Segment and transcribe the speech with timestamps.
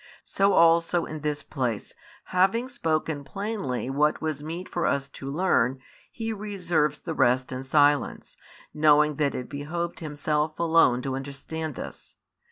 [0.25, 1.93] So also in this place,
[2.33, 7.61] having spoken plainly what was meet for us to learn, He reserves the rest in
[7.61, 8.35] silence,
[8.73, 12.15] knowing that it behoved Himself alone to understand this.